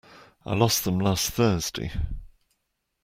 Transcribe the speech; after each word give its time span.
I 0.47 0.55
lost 0.55 0.83
them 0.83 0.97
last 0.99 1.29
Thursday. 1.29 1.91